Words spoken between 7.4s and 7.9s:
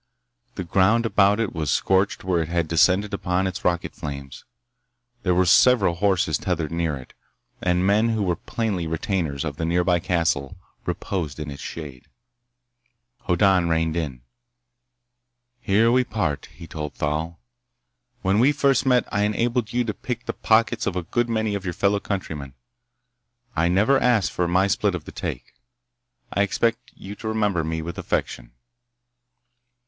and